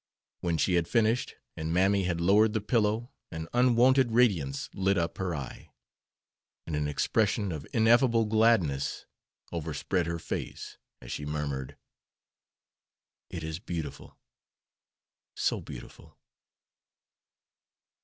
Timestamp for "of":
7.51-7.67